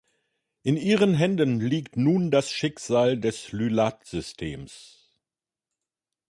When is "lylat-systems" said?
3.51-5.11